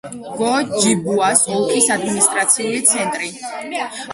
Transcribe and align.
გო-ჯიბუას 0.37 1.43
ოლქის 1.57 1.91
ადმინისტრაციული 1.97 2.81
ცენტრი. 2.95 3.31